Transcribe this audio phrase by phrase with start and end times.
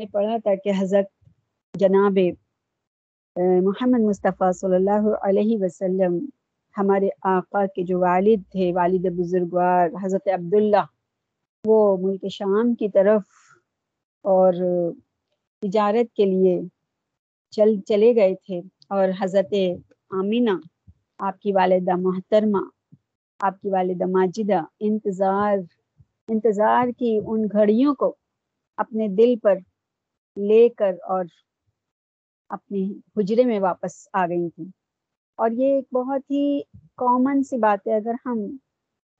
[0.00, 1.06] نے پڑھا تھا کہ حضرت
[1.74, 2.18] جناب
[3.62, 6.18] محمد مصطفیٰ صلی اللہ علیہ وسلم
[6.76, 10.84] ہمارے آقا کے جو والد تھے، والد بزرگوار، حضرت عبداللہ،
[11.64, 13.22] وہ ملک شام کی طرف
[14.24, 14.54] اور
[15.62, 16.60] تجارت کے لیے
[17.52, 19.54] چل، چلے گئے تھے اور حضرت
[20.20, 20.56] آمینہ،
[21.18, 22.64] آپ کی والدہ محترمہ،
[23.40, 25.56] آپ کی والدہ ماجدہ، انتظار
[26.28, 28.14] انتظار کی ان گھڑیوں کو
[28.78, 29.58] اپنے دل پر
[30.36, 31.24] لے کر اور
[32.48, 32.84] اپنے
[33.16, 34.66] حجرے میں واپس آ گئی تھیں۔
[35.36, 36.60] اور یہ ایک بہت ہی
[36.96, 38.38] کامن سی بات ہے۔ اگر ہم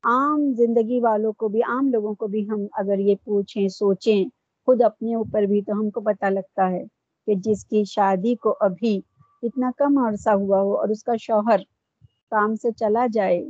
[0.02, 4.24] عام زندگی والوں کو بھی، عام لوگوں کو بھی ہم اگر یہ پوچھیں، سوچیں
[4.66, 6.84] خود اپنے اوپر بھی، تو ہم کو پتہ لگتا ہے
[7.26, 9.00] کہ جس کی شادی کو ابھی
[9.42, 11.58] اتنا کم عرصہ ہوا ہو اور اس کا شوہر
[12.30, 13.46] کام سے چلا جائے،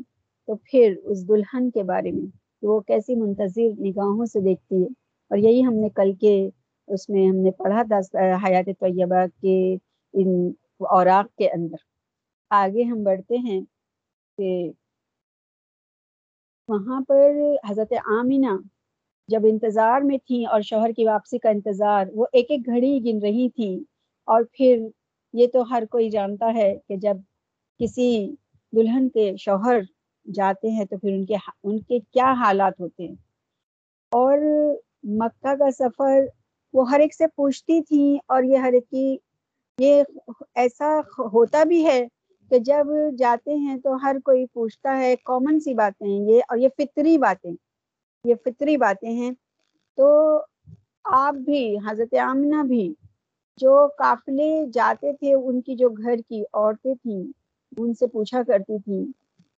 [0.46, 2.26] تو پھر اس دلہن کے بارے میں
[2.62, 4.86] وہ کیسی منتظر نگاہوں سے دیکھتی ہے۔
[5.30, 6.50] اور یہی ہم نے کل کے
[6.88, 7.98] اس میں ہم نے پڑھا تھا
[8.44, 9.56] حیات طیبہ کے
[10.14, 10.28] ان
[10.90, 11.76] اوراق کے اندر۔
[12.50, 13.60] آگے ہم بڑھتے ہیں
[14.38, 14.48] کہ
[16.68, 17.30] وہاں پر
[17.64, 18.56] حضرت آمینہ
[19.28, 23.18] جب انتظار میں تھیں اور شوہر کی واپسی کا انتظار، وہ ایک ایک گھڑی گن
[23.22, 23.72] رہی تھی
[24.28, 24.86] اور پھر
[25.34, 27.16] یہ تو ہر کوئی جانتا ہے کہ جب
[27.80, 28.08] کسی
[28.72, 29.80] دلہن کے شوہر
[30.26, 33.14] جاتے ہیں تو پھر ان کے ان کے کیا حالات ہوتے ہیں۔
[34.12, 34.38] اور
[35.18, 36.24] مکہ کا سفر
[36.74, 39.16] وہ ہر ایک سے پوچھتی تھی اور یہ ہر ایک کی،
[39.78, 40.02] یہ
[40.54, 40.98] ایسا
[41.32, 42.04] ہوتا بھی ہے
[42.50, 42.86] کہ جب
[43.18, 47.16] جاتے ہیں تو ہر کوئی پوچھتا ہے کامن سی باتیں ہیں یہ اور یہ فطری
[47.18, 47.52] باتیں،
[48.24, 49.30] یہ فطری باتیں ہیں۔
[49.98, 50.38] تو
[51.04, 52.92] آپ بھی، حضرت آمنہ بھی
[53.58, 57.22] جو قافلے جاتے تھے، ان کی جو گھر کی عورتیں تھیں،
[57.76, 59.04] ان سے پوچھا کرتی تھی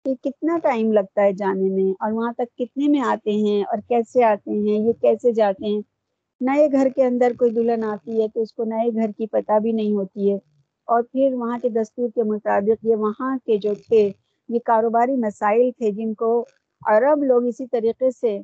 [0.04, 3.78] کہ کتنا ٹائم لگتا ہے جانے میں اور وہاں تک کتنے میں آتے ہیں اور
[3.88, 5.80] کیسے آتے ہیں، یہ کیسے جاتے ہیں؟
[6.40, 9.58] نئے گھر کے اندر کوئی دلہن آتی ہے تو اس کو نئے گھر کی پتہ
[9.62, 10.36] بھی نہیں ہوتی ہے۔
[10.88, 14.10] اور پھر وہاں کے دستور کے مطابق یہ وہاں کے جو تھے،
[14.48, 16.30] یہ کاروباری مسائل تھے جن کو
[16.82, 18.38] عرب لوگ اسی طریقے سے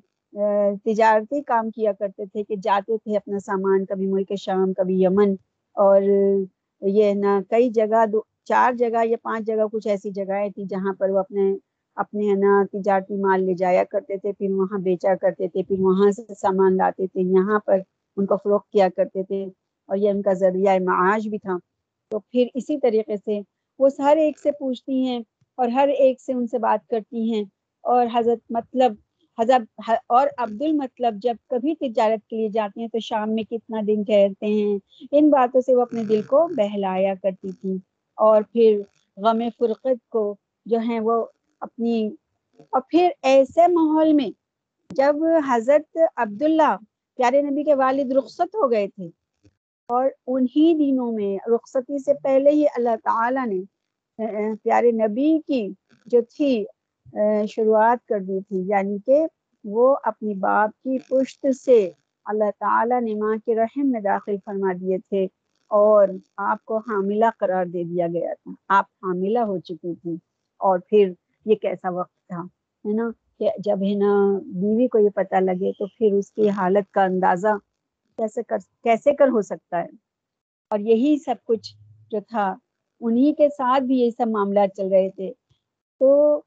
[0.84, 5.34] تجارتی کام کیا کرتے تھے کہ جاتے تھے اپنا سامان، کبھی ملک شام، کبھی یمن۔
[5.76, 6.02] اور
[6.82, 10.92] یہ نا کئی جگہ، دو، چار جگہ یا پانچ جگہ کچھ ایسی جگہیں تھیں جہاں
[10.98, 11.52] پر وہ اپنے
[11.96, 15.80] اپنے ہے نا تجارتی مال لے جایا کرتے تھے، پھر وہاں بیچا کرتے تھے، پھر
[15.80, 17.80] وہاں سے سامان لاتے تھے، یہاں پر
[18.16, 19.44] ان کو فروخت کیا کرتے تھے
[19.88, 21.56] اور یہ ان کا ذریعہ معاش بھی تھا۔
[22.10, 23.40] تو پھر اسی طریقے سے
[23.80, 25.18] وہ ہر ایک سے پوچھتی ہیں
[25.58, 27.44] اور ہر ایک سے ان سے بات کرتی ہیں۔
[27.84, 28.92] اور حضرت مطلب
[29.38, 33.80] حضرت اور عبد المطلب جب کبھی تجارت کے لیے جاتے ہیں تو شام میں کتنا
[33.86, 34.78] دن ٹھہرتے ہیں،
[35.12, 37.76] ان باتوں سے وہ اپنے دل کو بہلایا کرتی تھی
[38.18, 38.80] اور پھر
[39.16, 40.24] غم فرقت کو
[40.66, 41.24] جو ہیں وہ
[41.62, 42.06] اپنی۔
[42.72, 44.30] اور پھر ایسے ماحول میں
[44.90, 46.76] جب حضرت عبداللہ
[47.18, 49.06] پیارے نبی کے والد رخصت ہو گئے تھے،
[49.88, 53.62] اور انہی دنوں میں رخصتی سے پہلے ہی اللہ تعالی نے
[54.64, 55.66] پیارے نبی کی
[56.06, 56.64] جو تھی
[57.50, 59.24] شروعات کر دی تھی یعنی کہ
[59.64, 61.80] وہ اپنی باپ کی پشت سے
[62.26, 65.24] اللہ تعالی نے ماں کے رحم میں داخل فرما دیے تھے،
[65.70, 66.08] اور
[66.42, 70.16] آپ کو حاملہ قرار دے دیا گیا تھا۔ آپ حاملہ ہو چکی تھی
[70.60, 71.12] اور پھر
[71.44, 72.42] یہ کیسا وقت تھا،
[72.88, 76.48] ہے نا؟ کہ جب ہے نا بیوی کو یہ پتہ لگے تو پھر اس کی
[76.48, 77.56] حالت کا اندازہ
[78.16, 79.88] کیسے کر کیسے کر ہو سکتا ہے؟
[80.70, 81.74] اور یہی سب کچھ
[82.10, 82.54] جو تھا،
[83.00, 85.32] انہی کے ساتھ بھی یہ سب معاملات چل رہے تھے۔
[86.00, 86.40] تو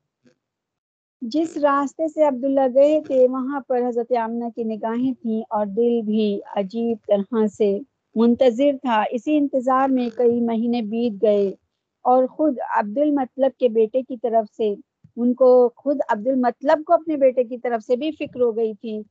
[1.21, 6.01] جس راستے سے عبداللہ گئے تھے، وہاں پر حضرت آمنہ کی نگاہیں تھیں اور دل
[6.01, 7.79] بھی عجیب طرح سے
[8.15, 11.55] منتظر تھا۔ اسی انتظار میں کئی مہینے بیت گئے۔
[12.05, 14.73] اور خود عبد المطلب کے بیٹے کی طرف سے،
[15.15, 18.73] ان کو خود عبد المطلب کو اپنے بیٹے کی طرف سے بھی فکر ہو گئی
[18.73, 19.01] تھی۔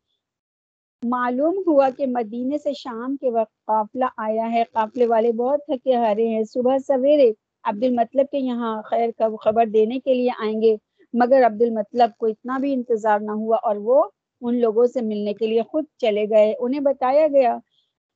[1.03, 5.95] معلوم ہوا کہ مدینے سے شام کے وقت قافلہ آیا ہے۔ قافلے والے بہت تھکے
[5.95, 7.33] ہارے ہیں۔ صبح سویرے
[7.65, 10.77] عبد المطلب کے یہاں خیر کا خبر دینے کے لیے آئیں گے،
[11.13, 14.05] مگر عبد المطلب کو اتنا بھی انتظار نہ ہوا اور وہ
[14.41, 17.59] ان لوگوں سے ملنے کے لیے خود چلے گئے۔ انہیں بتایا گیا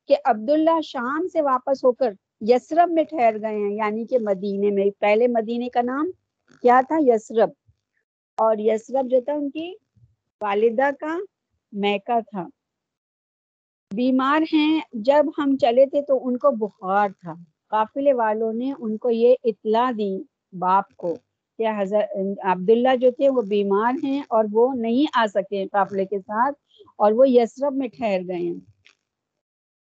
[0.08, 4.70] کہ عبداللہ شام سے واپس ہو کر یسرب میں ٹھہر گئے ہیں یعنی کہ مدینے
[4.70, 6.10] میں۔ پہلے مدینے کا نام
[6.62, 7.50] کیا تھا؟ یسرب۔
[8.38, 9.72] اور یسرب جو تھا، ان کی
[10.40, 11.16] والدہ کا
[11.72, 12.46] میکا تھا۔
[13.90, 17.34] بیمار ہیں۔ جب ہم چلے تھے تو ان کو بخار تھا۔
[17.68, 20.12] قافلے والوں نے ان کو یہ اطلاع دی
[20.52, 21.14] باپ کو
[21.58, 26.18] کہ حضرت عبداللہ جو تھے وہ بیمار ہیں اور وہ نہیں آ سکے قافلے کے
[26.18, 26.54] ساتھ
[26.96, 28.77] اور وہ یسرب میں ٹھہر گئے ہیں۔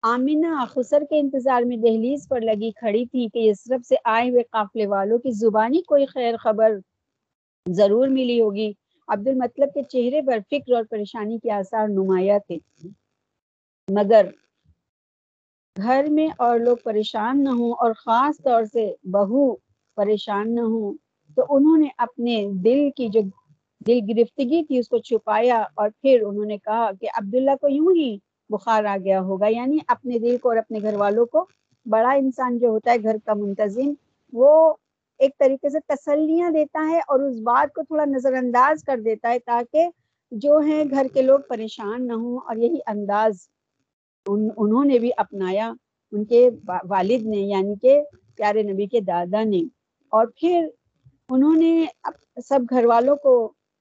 [0.03, 4.43] آمینہ خسر کے انتظار میں دہلیز پر لگی کھڑی تھی کہ یسرب سے آئے ہوئے
[4.51, 6.77] قافلے والوں کی زبانی کوئی خیر خبر
[7.67, 8.71] ضرور ملی ہوگی۔
[9.09, 12.57] عبد المطلب کے چہرے پر فکر اور پریشانی کے آثار نمایاں تھے۔
[13.89, 14.27] مگر
[15.77, 19.45] گھر میں اور لوگ پریشان نہ ہوں اور خاص طور سے بہو
[19.99, 20.95] پریشان نہ ہوں
[21.37, 23.21] تو انہوں نے اپنے دل کی جو
[23.81, 27.95] دل گرفتگی تھی اس کو چھپایا اور پھر انہوں نے کہا کہ عبداللہ کو یوں
[27.97, 28.17] ہی
[28.51, 31.45] بخار آ گیا ہوگا۔ یعنی اپنے دل کو اور اپنے گھر والوں کو
[31.87, 33.93] بڑا انسان جو ہوتا ہے گھر کا منتظم
[34.33, 34.51] وہ
[35.21, 39.31] ایک طریقے سے تسلیاں دیتا ہے اور اس بات کو تھوڑا نظر انداز کر دیتا
[39.31, 39.89] ہے تاکہ
[40.33, 43.47] جو ہے گھر کے لوگ پریشان نہ ہوں اور یہی انداز
[44.27, 45.73] ان, انہوں نے بھی اپنایا
[46.13, 46.49] ان کے
[46.87, 48.01] والد نے یعنی کہ
[48.39, 49.61] پیارے نبی کے دادا نے۔
[50.13, 50.67] اور پھر
[51.31, 51.73] انہوں نے
[52.45, 53.33] سب گھر والوں کو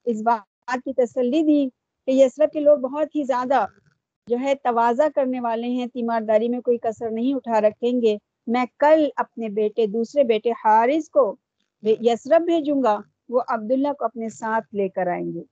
[0.08, 0.44] اس بات
[0.80, 1.68] کی تسلی دی
[2.08, 3.66] کہ یسرف کے لوگ بہت ہی زیادہ
[4.28, 8.16] جو ہے توازہ کرنے والے ہیں، تیمارداری میں کوئی کثر نہیں اٹھا رکھیں گے۔
[8.48, 11.26] میں کل اپنے بیٹے، دوسرے بیٹے حارث کو
[12.02, 12.98] یسرف بھیجوں گا،
[13.30, 15.44] وہ عبداللہ کو اپنے ساتھ لے کر آئیں گے۔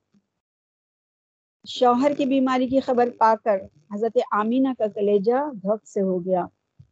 [1.65, 3.57] شوہر کی بیماری کی خبر پا کر
[3.93, 6.43] حضرت آمینہ کا کلیجہ دھک سے ہو گیا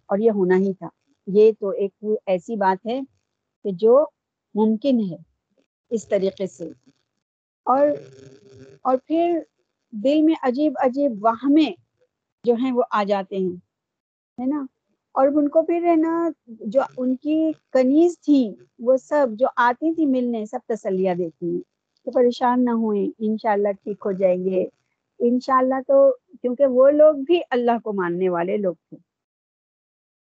[0.05, 0.89] اور یہ ہونا ہی تھا۔
[1.27, 1.93] یہ تو ایک
[2.25, 2.99] ایسی بات ہے
[3.65, 4.03] کہ جو
[4.55, 5.15] ممکن ہے
[5.91, 6.69] اس طریقے سے۔
[7.65, 7.87] اور
[8.81, 9.39] اور پھر
[9.93, 11.71] دل میں عجیب عجیب وہمیں
[12.43, 13.55] جو ہیں وہ آ جاتے ہیں،
[14.41, 14.65] ہے نا؟
[15.15, 19.93] اور ان کو پھر ہے نا جو ان کی کنیز تھی وہ سب جو آتی
[19.93, 21.61] تھی ملنے سب تسلیہ دیتی ہیں۔
[22.05, 24.65] تو پریشان نہ ہوئیں، انشاءاللہ ٹھیک ہو جائیں گے۔
[25.19, 26.11] انشاءاللہ تو
[26.41, 28.97] کیونکہ وہ لوگ بھی اللہ کو ماننے والے لوگ تھے۔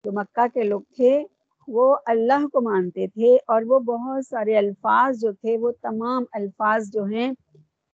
[0.05, 1.23] جو مکہ کے لوگ تھے
[1.67, 6.89] وہ اللہ کو مانتے تھے اور وہ بہت سارے الفاظ جو تھے وہ تمام الفاظ
[6.93, 7.31] جو ہیں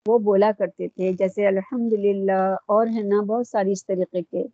[0.08, 4.46] وہ بولا کرتے تھے، جیسے الحمد للہ اور ہے نا بہت ساری اس طریقے کے،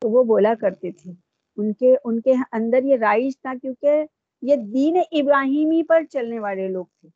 [0.00, 1.12] تو وہ بولا کرتے تھے۔
[1.56, 4.04] ان کے ان کے اندر یہ رائج تھا کیونکہ
[4.42, 7.08] یہ دین ابراہیمی پر چلنے والے لوگ تھے۔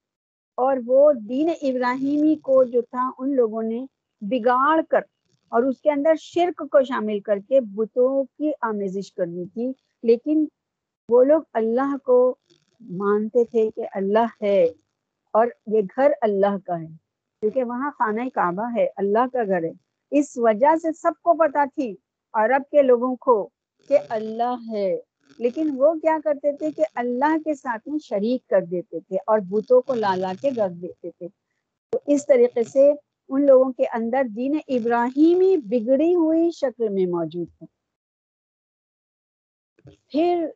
[0.55, 3.87] اور وہ دین ابراہیمی کو جو تھا، ان لوگوں نے
[4.20, 5.00] بگاڑ کر
[5.49, 9.72] اور اس کے اندر شرک کو شامل کر کے بتوں کی آمیزش کرنی تھی۔
[10.02, 10.44] لیکن
[11.08, 12.34] وہ لوگ اللہ کو
[12.81, 14.64] مانتے تھے کہ اللہ ہے
[15.32, 17.06] اور یہ گھر اللہ کا ہے۔
[17.41, 19.73] کیونکہ وہاں خانہ کعبہ ہے، اللہ کا گھر ہے۔
[20.11, 21.97] اس وجہ سے سب کو پتا تھی،
[22.33, 23.49] عرب کے لوگوں کو
[23.88, 25.00] کہ اللہ ہے۔
[25.38, 29.38] لیکن وہ کیا کرتے تھے کہ اللہ کے ساتھ میں شریک کر دیتے تھے اور
[29.49, 31.29] بتوں کو لا لا کے رکھ دیتے تھے۔
[31.91, 32.93] تو اس طریقے سے
[33.29, 37.67] ان لوگوں کے اندر دین ابراہیمی بگڑی ہوئی شکل میں موجود ہے۔
[40.09, 40.47] پھر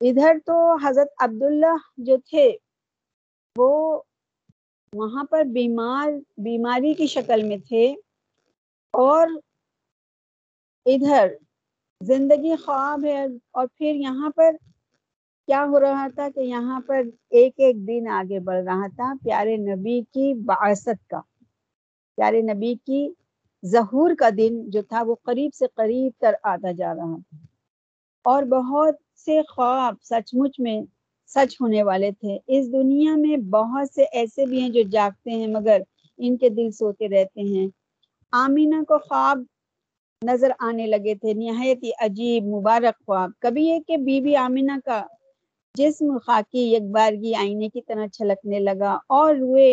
[0.00, 2.56] ادھر تو حضرت عبداللہ جو تھے،
[3.56, 4.02] وہ
[4.92, 7.86] وہاں پر بیمار، بیماری کی شکل میں تھے
[8.94, 9.26] اور
[10.86, 11.28] ادھر
[12.00, 14.56] زندگی خواب ہے اور پھر یہاں پر
[15.48, 19.56] کیا ہو رہا تھا کہ یہاں پر ایک ایک دن آگے بڑھ رہا تھا پیارے
[19.56, 21.20] نبی کی باعثت کا،
[22.18, 23.08] پیارے نبی کی
[23.62, 27.36] ظہور کا دن جو تھا وہ قریب سے قریب تر آتا جا رہا تھا
[28.24, 30.80] اور بہت سے خواب سچ مچ میں
[31.30, 35.46] سچ ہونے والے تھے۔ اس دنیا میں بہت سے ایسے بھی ہیں جو جاگتے ہیں
[35.48, 35.80] مگر
[36.18, 37.66] ان کے دل سوتے رہتے ہیں۔
[38.32, 39.42] آمینہ کو خواب
[40.22, 44.78] نظر آنے لگے تھے۔ نہایت ہی عجیب، مبارک خواب۔ کبھی یہ کہ بی بی آمینہ
[44.84, 45.02] کا
[45.74, 49.72] جسم خاکی یک بارگی آئینے کی طرح چھلکنے لگا اور روئے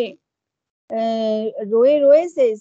[1.70, 2.52] روئے روئے سے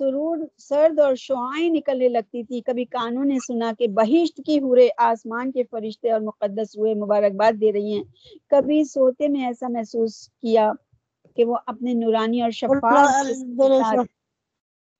[0.00, 4.88] سرور سرد اور شعائیں نکلنے لگتی تھی کبھی کانوں نے سنا کہ بہشت کی ہورے
[5.04, 8.02] آسمان کے فرشتے اور مقدس ہوئے مبارکباد دے رہی ہیں۔
[8.50, 10.70] کبھی سوتے میں ایسا محسوس کیا
[11.36, 13.14] کہ وہ اپنے نورانی اور شفاف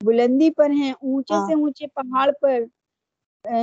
[0.01, 2.59] بلندی پر ہیں اونچے ہاں۔ سے اونچے پہاڑ پر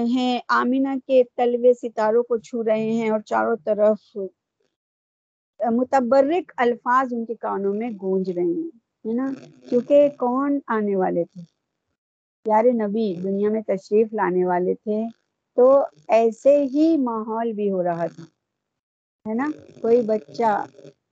[0.08, 4.16] ہیں۔ آمینہ کے تلوے ستاروں کو چھو رہے ہیں اور چاروں طرف
[5.60, 8.70] متبرک الفاظ ان کے کانوں میں گونج رہے ہیں۔
[9.04, 9.26] ہے نا؟
[9.68, 11.42] کیونکہ کون آنے والے تھے؟
[12.46, 14.98] پیارے نبی، دنیا میں تشریف لانے والے تھے۔
[15.56, 15.64] تو
[16.18, 18.24] ایسے ہی ماحول بھی ہو رہا تھا،
[19.26, 19.46] ہے نا؟
[19.80, 20.50] کوئی بچہ،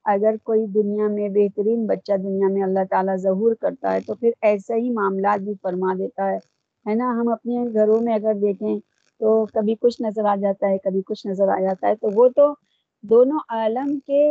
[0.05, 4.31] اگر کوئی دنیا میں بہترین بچہ دنیا میں اللہ تعالیٰ ظہور کرتا ہے، تو پھر
[4.43, 6.39] ایسا ہی معاملات بھی فرما دیتا ہے۔
[6.87, 8.75] ہے نا؟ ہم اپنے گھروں میں اگر دیکھیں
[9.21, 12.29] تو کبھی کچھ نظر آ جاتا ہے، کبھی کچھ نظر آ جاتا ہے۔ تو وہ
[12.37, 12.53] تو
[13.05, 14.23] دونوں عالم کے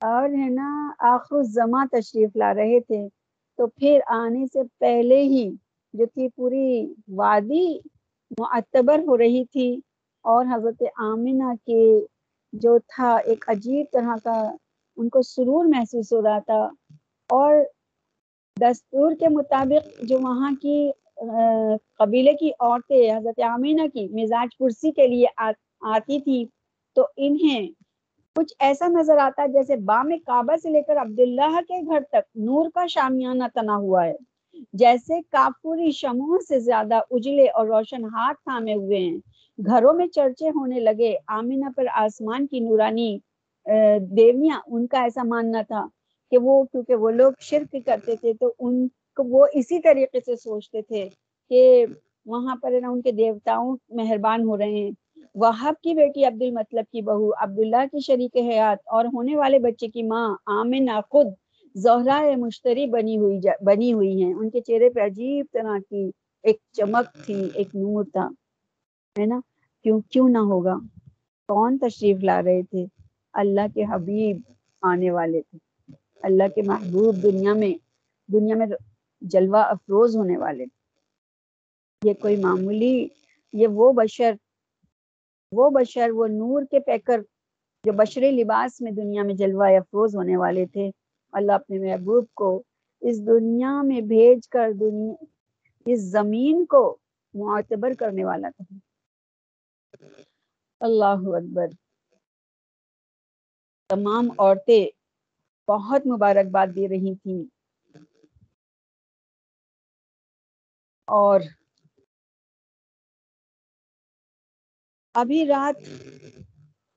[0.00, 3.00] اور ہے نا، آخر الزما تشریف لا رہے تھے۔
[3.58, 5.44] تو پھر آنے سے پہلے ہی
[5.94, 6.68] جو تھی پوری
[7.08, 7.66] وادی
[8.38, 9.68] معتبر ہو رہی تھی۔
[10.24, 11.82] اور حضرت آمینہ کے
[12.52, 14.38] جو تھا، ایک عجیب طرح کا
[14.96, 16.62] ان کو سرور محسوس ہو رہا تھا۔
[17.30, 17.54] اور
[18.60, 20.90] دستور کے مطابق جو وہاں کی
[21.98, 25.26] قبیلے کی عورتیں حضرت آمینہ کی مزاج پرسی کے لیے
[25.80, 26.44] آتی تھی
[26.96, 27.68] تو انہیں
[28.36, 32.36] کچھ ایسا نظر آتا ہے جیسے بام کعبہ سے لے کر عبداللہ کے گھر تک
[32.48, 34.14] نور کا شامیانہ تنا ہوا ہے۔
[34.72, 39.16] جیسے کافوری شموں سے زیادہ اجلے اور روشن ہاتھ تھامے ہوئے ہیں۔
[39.58, 43.16] گھروں میں چرچے ہونے لگے۔ آمینہ پر آسمان کی نورانی
[44.16, 45.86] دیویاں ان کا ایسا ماننا تھا
[46.32, 50.36] کہ وہ، کیونکہ وہ لوگ شرک کرتے تھے تو ان کو وہ اسی طریقے سے
[50.36, 51.08] سوچتے تھے
[51.50, 51.84] کہ
[52.26, 54.90] وہاں پر نا ان کے دیوتاؤں مہربان ہو رہے ہیں۔
[55.34, 59.88] وہاب کی بیٹی عبد المطلب کی بہو عبداللہ کی شریک حیات اور ہونے والے بچے
[59.88, 61.26] کی ماں آمنہ خود
[61.74, 66.10] زہرا مشتری بنی ہوئی جا بنی ہوئی ہیں۔ ان کے چہرے پہ عجیب طرح کی
[66.42, 68.28] ایک چمک تھی، ایک نور تھا،
[69.18, 69.40] ہے نا؟
[69.82, 70.74] کیوں کیوں نہ ہوگا؟
[71.48, 72.86] کون تشریف لا رہے تھے؟
[73.32, 74.40] اللہ کے حبیب
[74.82, 75.58] آنے والے تھے۔
[76.22, 77.74] اللہ کے محبوب دنیا میں
[78.32, 78.66] دنیا میں
[79.20, 80.80] جلوہ افروز ہونے والے تھے۔
[82.08, 83.08] یہ کوئی معمولی
[83.52, 84.32] یہ وہ بشر
[85.52, 87.20] وہ بشر، وہ نور کے پیکر
[87.84, 90.90] جو بشری لباس میں دنیا میں جلوہ افروز ہونے والے تھے۔
[91.32, 92.62] اللہ اپنے محبوب کو
[93.00, 95.24] اس دنیا میں بھیج کر دنیا،
[95.86, 96.96] اس زمین کو
[97.34, 98.74] معتبر کرنے والا تھا۔
[100.80, 101.66] اللہ اکبر۔
[103.88, 104.88] تمام عورتیں
[105.70, 107.44] بہت مبارکباد دے رہی تھیں۔
[111.06, 111.40] اور
[115.20, 115.88] ابھی رات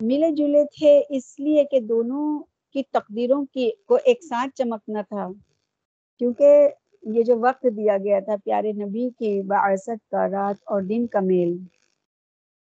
[0.02, 5.28] ملے جلے تھے، اس لیے کہ دونوں کی تقدیروں کی کو ایک ساتھ چمکنا تھا۔
[6.20, 6.70] کیونکہ
[7.02, 11.20] یہ جو وقت دیا گیا تھا پیارے نبی کی باعثت کا رات اور دن کا
[11.20, 11.58] میل،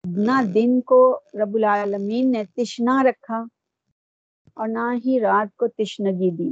[0.08, 3.44] نہ دن کو رب العالمین نے تشنا رکھا
[4.54, 6.50] اور نہ ہی رات کو تشنگی دی۔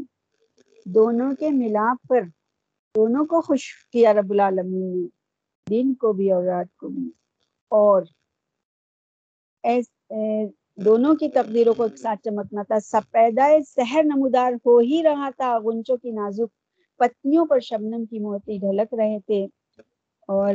[0.85, 2.21] دونوں کے ملاپ پر
[2.95, 5.07] دونوں کو خوش کیا رب العالمین نے،
[5.69, 7.09] دن کو بھی اور رات کو بھی۔
[7.69, 8.01] اور
[10.77, 15.29] دونوں کی تقدیروں کو ایک ساتھ چمکنا تھا۔ سب پیدا سحر نمودار ہو ہی رہا
[15.37, 16.49] تھا۔ غنچوں کی نازک
[16.99, 19.45] پتیوں پر شبنم کی موتی ڈھلک رہے تھے۔
[20.29, 20.53] اور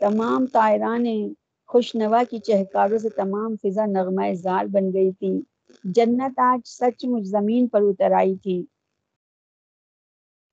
[0.00, 1.04] تمام تائران
[1.68, 5.32] خوش نوا کی چہکاروں سے تمام فضا نغمہ زار بن گئی تھی۔
[5.94, 8.56] جنت آج سچ مچ زمین پر اتر آئی تھی۔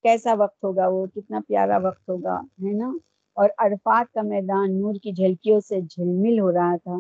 [0.04, 2.90] کیسا وقت ہوگا وہ؟ کتنا پیارا وقت ہوگا، ہے نا؟
[3.38, 6.98] اور عرفات کا میدان نور کی جھلکیوں سے جھلمل ہو رہا تھا۔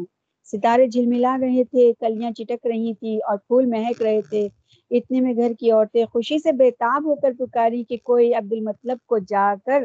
[0.48, 4.48] ستارے جھلملا رہے تھے، کلیاں چٹک رہی تھی اور پھول مہک رہے تھے۔
[4.92, 8.98] اتنے میں گھر کی عورتیں خوشی سے بےتاب ہو کر پکاری کہ کوئی عبد المطلب
[9.06, 9.84] کو جا کر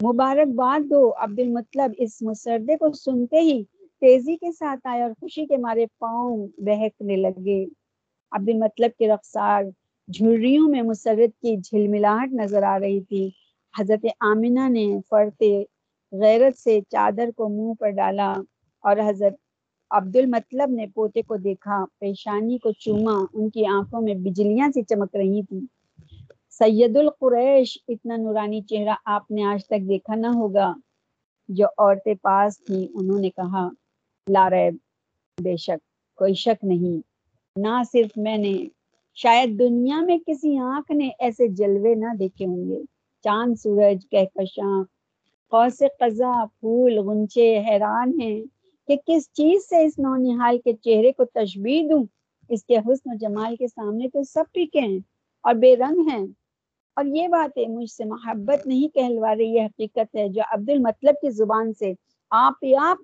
[0.00, 3.62] مبارکباد دو۔ عبد المطلب اس مسردے کو سنتے ہی
[4.02, 7.64] تیزی کے ساتھ آئے اور خوشی کے مارے پاؤں بہکنے لگے۔
[8.32, 9.64] عبد المطلب کے رخسار
[10.08, 13.28] جھریوں میں مسرت کی جھلملاہٹ نظر آ رہی تھی۔
[13.74, 15.52] حضرت آمینہ نے فرتے
[16.12, 18.32] غیرت سے چادر کو منہ پر ڈالا
[18.84, 19.34] اور حضرت
[19.90, 24.82] عبد المطلب نے پوتے کو دیکھا، پیشانی کو چوما، ان کی آنکھوں میں بجلیاں سی
[24.82, 25.60] چمک رہی تھی
[26.50, 30.72] سید القریش اتنا نورانی چہرہ آپ نے آج تک دیکھا نہ ہوگا۔
[31.48, 33.68] جو عورتیں پاس تھیں، انہوں نے کہا
[34.28, 34.74] لارب
[35.42, 35.80] بے شک،
[36.16, 37.00] کوئی شک نہیں۔
[37.56, 38.54] نہ صرف میں نے،
[39.14, 42.82] شاید دنیا میں کسی آنکھ نے ایسے جلوے نہ دیکھے ہوں گے۔
[43.24, 44.84] چاند، سورج، کہکشاں،
[45.48, 48.40] قوس قضا پھول، غنچے، حیران ہیں۔
[48.90, 52.04] کہ کس چیز سے اس نونحال کے چہرے کو تشبیح دوں؟
[52.48, 54.98] اس کے حسن و جمال کے سامنے تو سب پیکے ہیں
[55.40, 56.26] اور بے رنگ ہیں۔
[56.96, 60.70] اور یہ بات ہے، مجھ سے محبت نہیں کہلوا رہی یہ حقیقت ہے جو عبد
[60.70, 61.92] المطلب کی زبان سے
[62.30, 62.98] آپ ہی آپ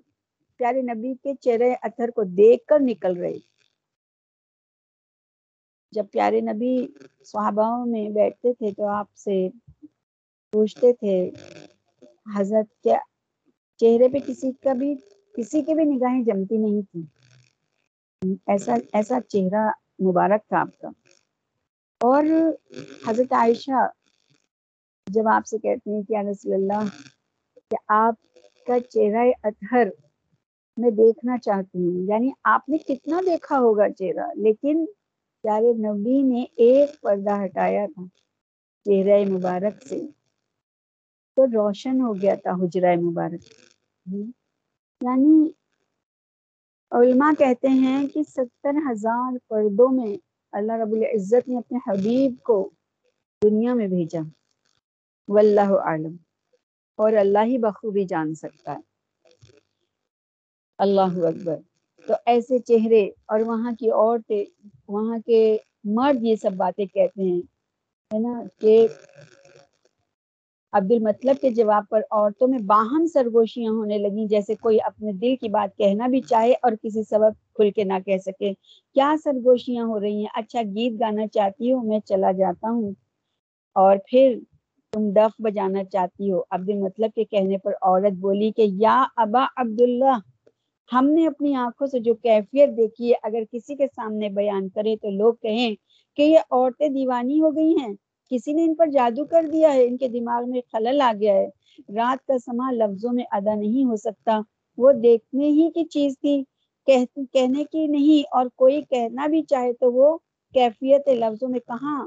[0.57, 3.37] پیارے نبی کے چہرے اتھر کو دیکھ کر نکل رہے۔
[5.91, 6.87] جب پیارے نبی
[7.25, 9.49] صحاباؤں میں بیٹھتے تھے تو آپ سے
[10.53, 11.29] پوچھتے تھے،
[12.35, 12.95] حضرت کے
[13.77, 14.95] چہرے پہ کسی کا بھی
[15.37, 17.01] کسی کی بھی نگاہیں جمتی نہیں تھی
[18.47, 19.63] ایسا ایسا چہرہ
[20.01, 20.89] مبارک تھا آپ کا۔
[22.01, 22.23] اور
[23.07, 23.85] حضرت عائشہ
[25.07, 26.87] جب آپ سے کہتی ہیں کہ رسول اللہ،
[27.71, 28.15] کہ آپ
[28.67, 29.87] کا چہرہ اطہر
[30.77, 34.85] میں دیکھنا چاہتی ہوں۔ یعنی آپ نے کتنا دیکھا ہوگا چہرہ، لیکن
[35.43, 38.03] پیارے نبی نے ایک پردہ ہٹایا تھا
[38.85, 39.99] چہرہ مبارک سے۔
[41.37, 43.43] تو روشن ہو گیا تھا حجرہ مبارک۔
[45.01, 45.49] یعنی
[46.91, 50.17] علماء کہتے ہیں کہ ستر ہزار پردوں میں
[50.51, 52.69] اللہ رب العزت نے اپنے حبیب کو
[53.43, 54.19] دنیا میں بھیجا۔
[55.27, 56.15] واللہ عالم
[56.95, 58.79] اور اللہ ہی بخوبی جان سکتا ہے۔
[60.77, 61.55] اللہ اکبر۔
[62.07, 64.45] تو ایسے چہرے اور وہاں کی عورتیں،
[64.87, 67.41] وہاں کے مرد یہ سب باتیں کہتے ہیں،
[68.13, 68.87] ہے نا، کہ
[70.73, 75.35] عبد المطلب کے جواب پر عورتوں میں باہم سرگوشیاں ہونے لگیں، جیسے کوئی اپنے دل
[75.35, 78.51] کی بات کہنا بھی چاہے اور کسی سبب کھل کے نہ کہہ سکے۔
[78.95, 82.91] کیا سرگوشیاں ہو رہی ہیں؟ اچھا گیت گانا چاہتی ہوں میں چلا جاتا ہوں۔
[83.75, 84.37] اور پھر
[84.93, 89.45] تم ڈف بجانا چاہتی ہو۔ عبد المطلب کے کہنے پر عورت بولی کہ، یا ابا
[89.55, 90.17] عبداللہ،
[90.91, 94.95] ہم نے اپنی آنکھوں سے جو کیفیت دیکھی ہے، اگر کسی کے سامنے بیان کرے
[95.01, 95.75] تو لوگ کہیں
[96.17, 97.93] کہ یہ عورتیں دیوانی ہو گئی ہیں۔
[98.31, 101.33] کسی نے ان پر جادو کر دیا ہے، ان کے دماغ میں خلل آ گیا
[101.33, 101.47] ہے۔
[101.95, 104.39] رات کا سما لفظوں میں ادا نہیں ہو سکتا۔
[104.77, 106.41] وہ دیکھنے ہی کی چیز تھی
[106.87, 110.17] کہنے کی نہیں، اور کوئی کہنا بھی چاہے تو وہ
[110.55, 111.97] کیفیت لفظوں میں کہاں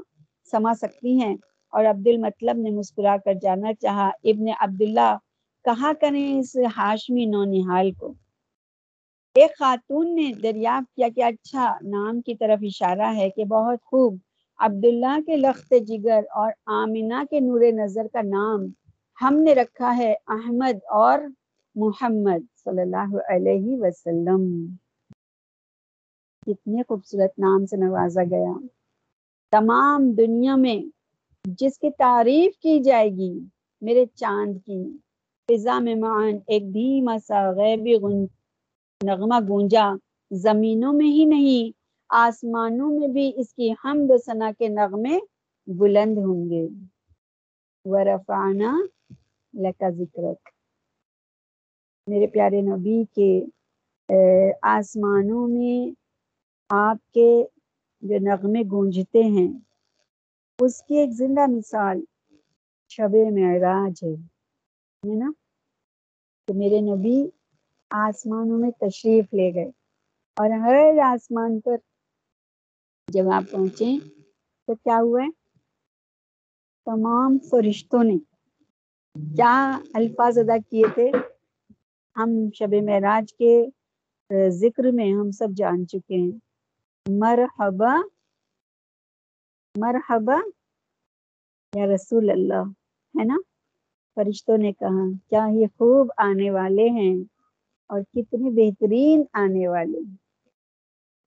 [0.53, 1.35] سما سکتی ہیں۔
[1.73, 5.15] اور عبد المطلب نے مسکرا کر جانا چاہا، ابن عبداللہ
[5.65, 8.13] کہا کریں اس ہاشمی نو نحال کو؟
[9.37, 14.17] ایک خاتون نے دریافت کیا کہ اچھا نام کی طرف اشارہ ہے کہ بہت خوب۔
[14.61, 18.67] عبداللہ کے لخت جگر اور آمینہ کے نور نظر کا نام
[19.23, 21.19] ہم نے رکھا ہے احمد اور
[21.75, 24.67] محمد صلی اللہ علیہ وسلم۔
[26.47, 28.53] کتنے خوبصورت نام سے نوازا گیا۔
[29.51, 30.77] تمام دنیا میں
[31.45, 33.41] جس کی تعریف کی جائے گی،
[33.81, 34.97] میرے چاند کی۔
[35.49, 37.97] فضا میں مان ایک دھیما سا غیبی
[39.05, 39.93] نغمہ گونجا،
[40.31, 41.80] زمینوں میں ہی نہیں
[42.11, 45.19] آسمانوں میں بھی اس کی حمد و ثنا کے نغمے
[45.67, 46.67] بلند ہوں گے۔
[47.85, 48.73] ورفانہ
[49.55, 50.49] لکا ذکرک
[52.07, 53.31] میرے پیارے نبی کے
[54.63, 55.91] آسمانوں میں
[56.71, 57.31] آپ کے
[58.03, 59.53] جو نغمے گونجتے ہیں،
[60.59, 62.01] اس کی ایک زندہ مثال
[62.91, 65.31] شب معراج ہے نا؟
[66.49, 67.19] تو میرے نبی
[67.91, 69.71] آسمانوں میں تشریف لے گئے
[70.37, 71.77] اور ہر آسمان پر
[73.13, 73.91] جب آپ پہنچے۔
[74.67, 75.31] تو کیا ہوا ہے
[76.87, 78.17] تمام فرشتوں نے
[79.37, 81.11] کیا الفاظ ادا کیے تھے؟
[82.17, 83.53] ہم شب معراج کے
[84.49, 86.39] ذکر میں ہم سب جان چکے ہیں۔
[87.07, 87.95] مرحبا
[89.75, 90.39] مرحبا
[91.75, 92.65] یا رسول اللہ،
[93.19, 93.37] ہے نا؟
[94.15, 97.17] فرشتوں نے کہا، کیا یہ خوب آنے والے ہیں
[97.87, 99.99] اور کتنے بہترین آنے والے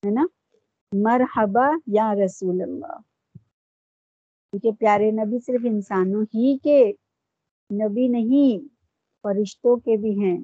[0.05, 0.25] ہے نا؟
[0.94, 2.98] مرحبا یا رسول اللہ۔
[4.51, 6.92] کیونکہ پیارے نبی صرف انسانوں ہی کے
[7.74, 8.68] نبی نہیں،
[9.24, 10.38] فرشتوں کے بھی ہیں۔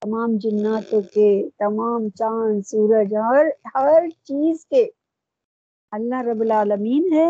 [0.00, 4.86] تمام جناتوں کے، تمام چاند، سورج اور ہر چیز کے۔
[5.90, 7.28] اللہ رب العالمین ہے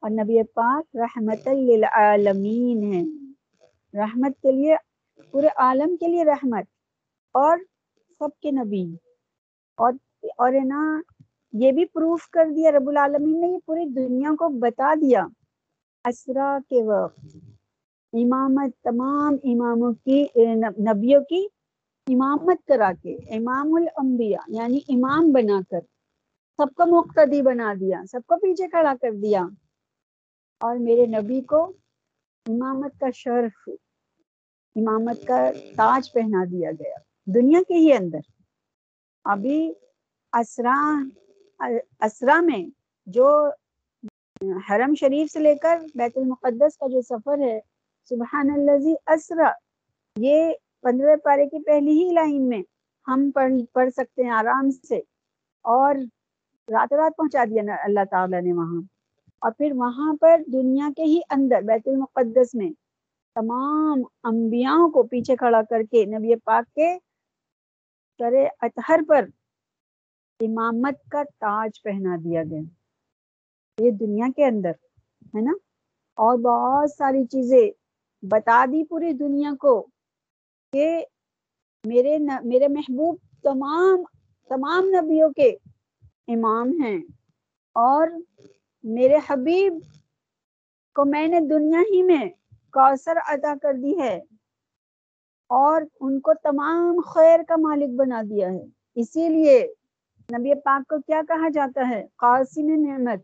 [0.00, 3.02] اور نبی پاک رحمت للعالمین ہے
[3.98, 4.76] رحمت کے لیے،
[5.30, 6.64] پورے عالم کے لیے رحمت
[7.32, 7.58] اور
[8.18, 8.96] سب کے نبی۔
[9.76, 11.00] اور اور نا
[11.52, 15.26] یہ بھی پروف کر دیا رب العالمین نے، یہ پوری دنیا کو بتا دیا۔
[16.08, 17.20] اسرا کے وقت
[18.12, 20.24] امامت، تمام اماموں کی،
[20.78, 21.46] نبیوں کی
[22.06, 25.80] امامت کرا کے، امام الانبیاء یعنی امام بنا کر
[26.56, 29.44] سب کو مقتدی بنا دیا، سب کو پیچھے کھڑا کر دیا۔
[30.60, 31.64] اور میرے نبی کو
[32.46, 33.68] امامت کا شرف،
[34.76, 38.18] امامت کا تاج پہنا دیا گیا۔ دنیا کے ہی اندر۔
[39.24, 39.72] ابھی
[40.32, 41.02] اسرا
[41.60, 42.62] اسرا میں
[43.06, 43.28] جو
[44.68, 47.58] حرم شریف سے لے کر بیت المقدس کا جو سفر ہے،
[48.10, 49.50] سبحان اللہ اسرا،
[50.16, 52.62] یہ پندرہ پارے کی پہلی ہی لائن میں
[53.06, 55.00] ہم پڑھ پڑھ سکتے ہیں آرام سے
[55.64, 55.94] اور
[56.68, 58.80] رات رات پہنچا دیا اللہ تعالیٰ نے وہاں۔
[59.42, 62.70] اور پھر وہاں پر دنیا کے ہی اندر بیت المقدس میں
[63.36, 66.96] تمام انبیاء کو پیچھے کھڑا کر کے نبی پاک کے
[68.20, 69.24] سر اطہر پر
[70.40, 72.60] امامت کا تاج پہنا دیا گیا۔
[73.78, 74.70] یہ دنیا کے اندر،
[75.34, 75.52] ہے نا؟
[76.16, 77.70] اور بہت ساری چیزیں
[78.22, 79.86] بتا دی پوری دنیا کو
[80.72, 81.04] کہ
[81.86, 84.02] میرے میرے محبوب تمام
[84.48, 85.56] تمام نبیوں کے
[86.28, 86.98] امام ہیں۔
[87.74, 88.08] اور
[88.82, 89.72] میرے حبیب
[90.94, 92.28] کو میں نے دنیا ہی میں
[92.72, 94.20] کوثر ادا کر دی ہے۔
[95.48, 99.72] اور ان کو تمام خیر کا مالک بنا دیا ہے۔ اسی لیے
[100.28, 103.20] نبی پاک کو کیا کہا جاتا ہے؟ قاسم نعمت۔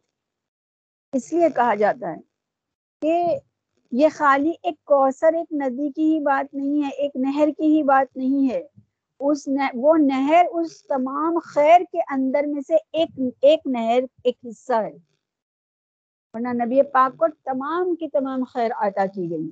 [1.12, 2.20] اس لیے کہا جاتا ہے
[3.02, 3.38] کہ
[3.92, 7.82] یہ خالی ایک کوثر، ایک ندی کی ہی بات نہیں ہے، ایک نہر کی ہی
[7.82, 8.62] بات نہیں ہے۔
[9.20, 14.72] اس وہ نہر اس تمام خیر کے اندر میں سے ایک ایک نہر، ایک حصہ
[14.72, 14.96] ہے۔
[16.34, 19.50] ورنہ نبی پاک کو تمام کی تمام خیر عطا کی گئی۔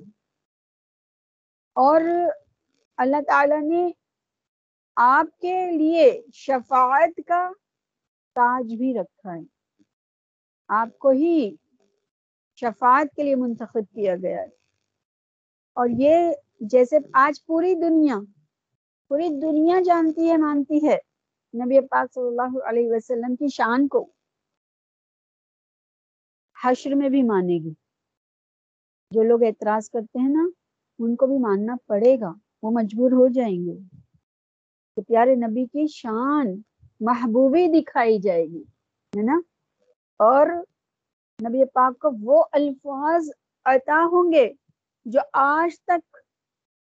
[1.75, 2.01] اور
[2.97, 3.91] اللہ تعالی نے
[4.95, 7.51] آپ کے لیے شفاعت کا
[8.35, 9.41] تاج بھی رکھا ہے۔
[10.67, 11.55] آپ کو ہی
[12.55, 14.47] شفاعت کے لیے منتخب کیا گیا ہے۔
[15.73, 18.15] اور یہ جیسے آج پوری دنیا
[19.09, 20.97] پوری دنیا جانتی ہے، مانتی ہے
[21.65, 24.07] نبی پاک صلی اللہ علیہ وسلم کی شان کو۔
[26.63, 27.73] حشر میں بھی مانے گی۔
[29.11, 30.47] جو لوگ اعتراض کرتے ہیں نا،
[30.99, 34.02] ان کو بھی ماننا پڑے گا، وہ مجبور ہو جائیں گے۔
[34.97, 36.55] کہ پیارے نبی کی شان
[37.01, 38.63] محبوبی دکھائی جائے گی،
[39.13, 39.39] ہے نا؟
[40.19, 40.47] اور
[41.39, 43.29] نبی پاک کو وہ الفاظ
[43.65, 44.49] عطا ہوں گے
[45.05, 46.17] جو آج تک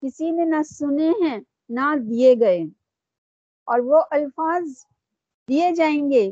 [0.02, 1.38] کسی نے نہ سنے ہیں،
[1.70, 2.62] نہ دیے گئے
[3.68, 4.64] اور وہ الفاظ
[5.48, 6.30] دیے جائیں گے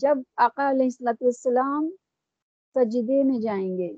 [0.00, 1.88] جب آقا علیہ السلط والسلام
[2.74, 3.92] سجدے میں جائیں گے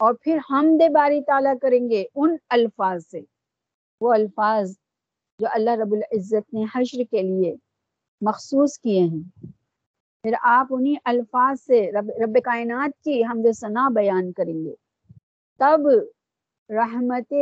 [0.00, 3.20] اور پھر ہم دے باری تعالیٰ کریں گے ان الفاظ سے۔
[4.00, 4.72] وہ الفاظ
[5.38, 7.54] جو اللہ رب العزت نے حشر کے لیے
[8.20, 9.46] مخصوص کیے ہیں۔
[10.22, 14.74] پھر آپ انہی الفاظ سے رب, رب کائنات کی حمد ثنا بیان کریں گے۔
[15.58, 15.88] تب
[16.68, 17.32] رحمت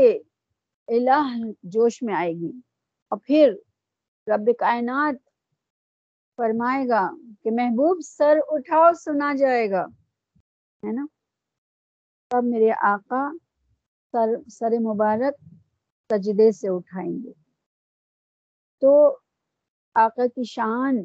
[0.89, 2.53] الہ جوش میں آئے گی۔
[3.09, 3.53] اور پھر
[4.27, 5.15] رب کائنات
[6.37, 7.11] فرمائے گا
[7.43, 9.85] کہ محبوب سر اٹھاؤ سنا جائے گا۔
[10.87, 11.07] ہے نا؟
[12.29, 13.31] تب میرے آقا
[14.13, 15.45] سر سر مبارک
[16.11, 17.44] سجدے سے اٹھائیں گے۔
[18.85, 19.19] تو
[19.95, 20.97] آقا کی شان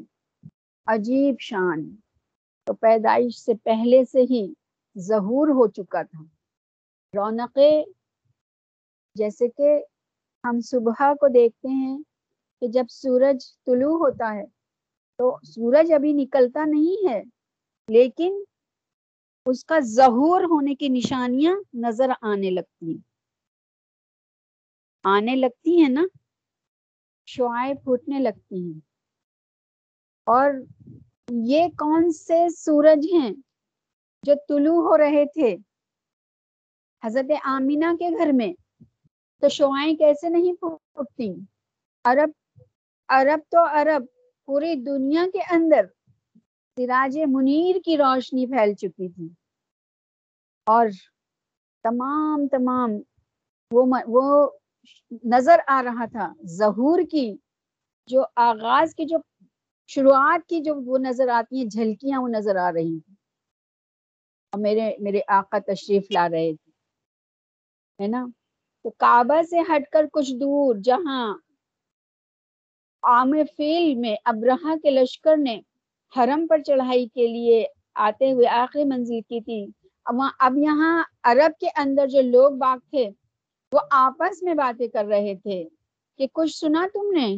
[0.86, 1.96] عجیب شان،
[2.64, 4.54] تو پیدائش سے پہلے سے ہی
[4.98, 6.24] ظہور ہو چکا تھا۔
[7.14, 7.84] رونقیں
[9.16, 9.84] جیسے کہ
[10.44, 11.98] ہم صبح کو دیکھتے ہیں
[12.62, 14.46] کہ جب سورج طلوع ہوتا ہے
[15.18, 17.24] تو سورج ابھی نکلتا نہیں ہے،
[17.88, 18.44] لیکن
[19.46, 23.02] اس کا ظہور ہونے کی نشانیاں نظر آنے لگتی ہیں۔
[25.04, 26.04] آنے لگتی ہیں نا؟
[27.30, 28.80] شعائیں پھوٹنے لگتی ہیں۔
[30.24, 30.52] اور
[31.32, 33.34] یہ کون سے سورج ہیں
[34.24, 35.58] جو طلوع ہو رہے تھے؟
[37.04, 38.54] حضرت آمینہ کے گھر میں
[39.42, 41.34] تو شعائیں کیسے نہیں پھوٹتی؟
[42.04, 42.30] عرب
[43.08, 44.06] عرب تو عرب،
[44.46, 45.86] پوری دنیا کے اندر
[46.78, 49.28] سراج منیر کی روشنی پھیل چکی تھی۔
[50.66, 50.88] اور
[51.84, 52.92] تمام تمام
[53.72, 54.50] وہ وہ
[55.26, 57.28] نظر آ رہا تھا، ظہور کی
[58.10, 59.18] جو آغاز کی، جو
[59.90, 63.14] شروعات کی، جو وہ نظر آتی ہیں، جھلکیاں وہ نظر آ رہی تھی
[64.54, 66.72] اور میرے میرے آقا تشریف لا رہے تھے،
[68.00, 68.26] ہے نا؟
[68.86, 71.34] تو کعبہ سے ہٹ کر کچھ دور، جہاں
[73.04, 75.60] عام فیل میں ابرہا کے لشکر نے
[76.14, 77.66] حرم پر چڑھائی کے لیے
[77.96, 79.66] آتے ہوئے آخری منزل کی تھی
[80.40, 83.10] اب یہاں عرب کے اندر جو لوگ باغ تھے
[83.72, 85.64] وہ آپس میں باتیں کر رہے تھے
[86.20, 87.36] کہ کچھ سنا تم نے؟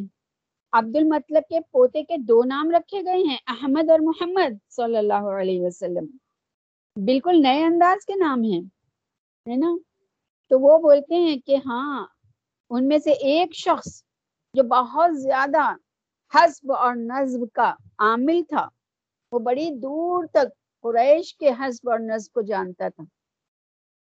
[0.72, 5.28] عبد المطلب کے پوتے کے دو نام رکھے گئے ہیں، احمد اور محمد صلی اللہ
[5.40, 6.06] علیہ وسلم۔
[6.96, 8.60] بالکل نئے انداز کے نام ہیں،
[9.46, 9.76] ہے نا؟
[10.50, 12.06] تو وہ بولتے ہیں کہ ہاں
[12.70, 14.02] ان میں سے ایک شخص
[14.54, 15.70] جو بہت زیادہ
[16.32, 18.68] حسب اور نظب کا عامل تھا،
[19.32, 20.48] وہ بڑی دور تک
[20.84, 23.04] قریش کے حسب اور نظب کو جانتا تھا۔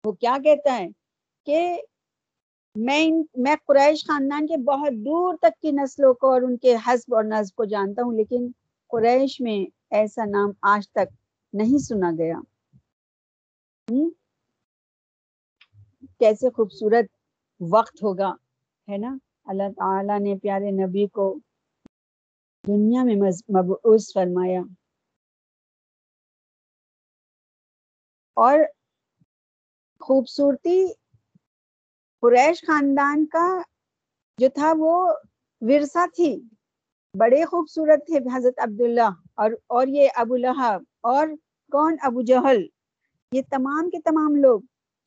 [0.04, 0.88] وہ کیا کہتا ہے
[1.46, 1.82] کہ
[2.76, 7.14] میں میں قریش خاندان کے بہت دور تک کی نسلوں کو اور ان کے حسب
[7.14, 8.50] اور نصب کو جانتا ہوں، لیکن
[8.88, 11.14] قریش میں ایسا نام آج تک
[11.52, 12.38] نہیں سنا گیا۔
[16.18, 17.04] کیسے خوبصورت
[17.60, 18.30] وقت ہوگا،
[18.88, 21.38] ہے نا؟ اللہ تعالی نے پیارے نبی کو
[22.66, 24.60] دنیا میں مبعوث فرمایا۔
[28.36, 28.58] اور
[30.00, 30.86] خوبصورتی
[32.22, 33.46] قریش خاندان کا
[34.38, 35.12] جو تھا وہ
[35.60, 36.40] ورثہ تھی،
[37.14, 41.28] بڑے خوبصورت تھے حضرت عبداللہ اور اور یہ ابو لہب اور
[41.72, 42.66] کون؟ ابو جہل۔
[43.32, 44.60] یہ تمام کے تمام لوگ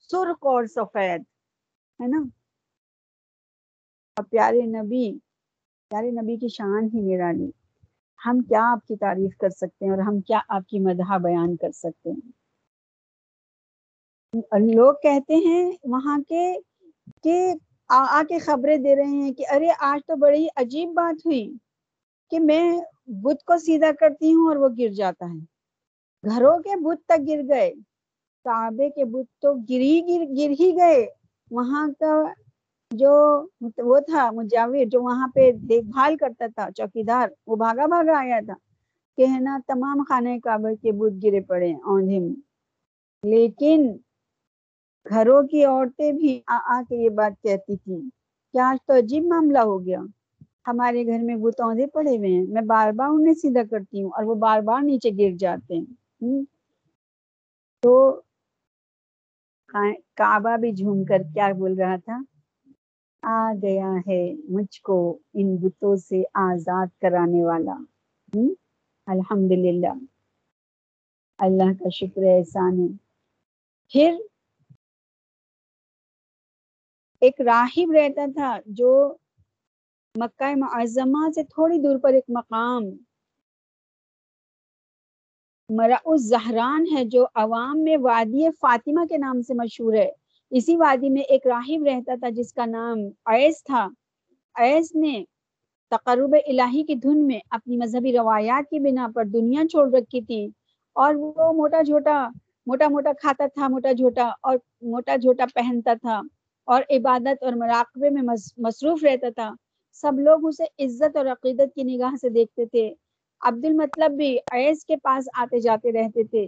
[0.10, 1.22] سرخ اور سفید،
[2.00, 2.22] ہے نا؟
[4.18, 5.20] اور پیارے نبی
[5.92, 7.52] پیارے نبی کی شان ہی نرالی
[8.26, 11.56] ہم کیا آپ کی تعریف کر سکتے ہیں اور ہم کیا آپ کی مدح بیان
[11.56, 12.32] کر سکتے ہیں؟
[14.76, 16.69] لوگ کہتے ہیں وہاں کے
[17.24, 17.54] کہ
[17.90, 21.54] آ آ کے خبریں دے رہے ہیں کہ ارے آج تو بڑی عجیب بات ہوئی
[22.32, 22.80] کہ میں
[23.22, 25.40] بت کو سیدھا کرتی ہوں اور وہ گر جاتا ہے۔
[26.24, 27.72] گھروں کے بت تک گر گئے،
[28.46, 31.08] کعبے کے بت تو گری گر گر ہی گئے۔
[31.52, 32.14] وہاں کا
[32.92, 33.14] جو
[33.78, 38.40] وہ تھا، مجاور جو وہاں پہ دیکھ بھال کرتا تھا، چوکیدار، وہ بھاگا بھاگا آیا
[38.46, 38.54] تھا۔
[39.18, 42.36] کہ ہے نا تمام خانہ کعبے کے بت گرے پڑے اوندھے میں۔
[43.24, 43.82] لیکن
[45.06, 48.00] گھروں کی عورتیں بھی آ آ کے یہ بات کہتی تھی
[48.54, 50.00] کہ آج تو عجیب معاملہ ہو گیا۔
[50.68, 54.24] ہمارے گھر میں گتوندے پڑے ہوئے ہیں۔ میں بار بار انہیں سیدھا کرتی ہوں اور
[54.24, 56.42] وہ بار بار نیچے گر جاتے ہیں۔
[57.84, 57.94] تو
[60.18, 62.18] کعبہ بھی جھوم کر کیا بول رہا تھا؟
[63.24, 64.98] آ گیا ہے مجھ کو
[65.34, 67.76] ان بتوں سے آزاد کرانے والا۔
[69.08, 69.94] الحمد للہ
[71.40, 72.88] اللہ کا شکر احسان ہے۔
[73.92, 74.16] پھر
[77.22, 78.92] ایک راہب رہتا تھا جو
[80.16, 82.84] مکہ معظمہ سے تھوڑی دور پر ایک مقام
[85.70, 90.10] مرا زہران ہے جو عوام میں وادی فاطمہ کے نام سے مشہور ہے۔
[90.52, 93.88] اسی وادی میں ایک راہب رہتا تھا جس کا نام ایس تھا۔
[94.56, 95.24] ایس نے
[95.92, 100.46] تقرب الہی کی دھن میں اپنی مذہبی روایات کی بنا پر دنیا چھوڑ رکھی تھی
[100.96, 102.28] اور وہ موٹا جھوٹا،
[102.68, 106.22] موٹا موٹا کھاتا تھا، موٹا جھوٹا اور موٹا جھوٹا پہنتا تھا۔
[106.72, 108.22] اور عبادت اور مراقبے میں
[108.58, 109.52] مصروف رہتا تھا۔
[109.94, 112.94] سب لوگ اسے عزت اور عقیدت کی نگاہ سے دیکھتے تھے۔
[113.42, 116.46] عبد المطلب بھی ایس کے پاس آتے جاتے رہتے تھے۔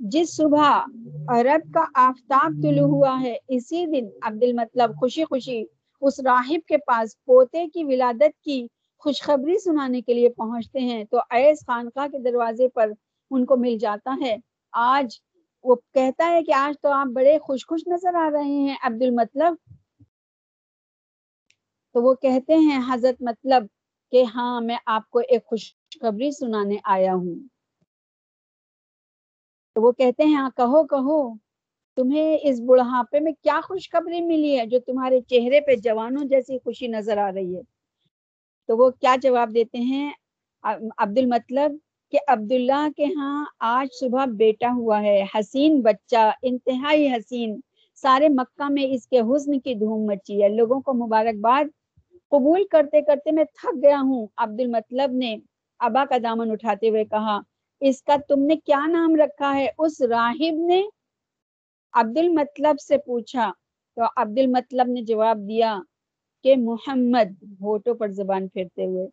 [0.00, 0.80] جس صبح
[1.28, 5.64] عرب کا آفتاب طلوع ہوا ہے، اسی دن عبد المطلب خوشی خوشی
[6.02, 8.66] اس راہب کے پاس پوتے کی ولادت کی
[8.98, 12.90] خوشخبری سنانے کے لیے پہنچتے ہیں۔ تو ایس خانقاہ کے دروازے پر
[13.30, 14.36] ان کو مل جاتا ہے۔
[14.72, 15.16] آج
[15.64, 19.02] وہ کہتا ہے کہ آج تو آپ بڑے خوش خوش نظر آ رہے ہیں عبد
[19.02, 19.54] المطلب
[21.94, 23.66] تو وہ کہتے ہیں، حضرت مطلب
[24.12, 27.34] کہ ہاں میں آپ کو ایک خوشخبری سنانے آیا ہوں۔
[29.76, 31.18] تو وہ کہتے ہیں ہاں کہو کہو۔
[31.96, 36.86] تمہیں اس بڑھاپے میں کیا خوشخبری ملی ہے جو تمہارے چہرے پہ جوانوں جیسی خوشی
[36.88, 37.62] نظر آ رہی ہے؟
[38.68, 40.10] تو وہ کیا جواب دیتے ہیں
[40.64, 41.76] عبد المطلب
[42.14, 47.60] کہ عبداللہ کے ہاں آج صبح بیٹا ہوا ہے، حسین بچہ، انتہائی حسین۔
[47.94, 51.64] سارے مکہ میں اس کے حسن کی دھوم مچی ہے۔ لوگوں کو مبارکباد
[52.30, 55.36] قبول کرتے کرتے میں تھک گیا ہوں۔ عبد المطلب نے
[55.80, 57.38] ابا کا دامن اٹھاتے ہوئے کہا،
[57.80, 60.82] اس کا تم نے کیا نام رکھا ہے؟ اس راہب نے
[61.92, 63.52] عبد المطلب سے پوچھا۔
[63.96, 65.76] تو عبد المطلب نے جواب دیا
[66.44, 67.28] کہ محمد۔
[67.60, 69.06] ہوٹوں پر زبان پھیرتے ہوئے۔